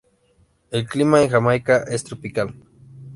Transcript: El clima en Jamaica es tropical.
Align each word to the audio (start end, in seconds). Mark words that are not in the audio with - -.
El 0.71 0.87
clima 0.87 1.21
en 1.21 1.29
Jamaica 1.29 1.83
es 1.87 2.03
tropical. 2.03 2.55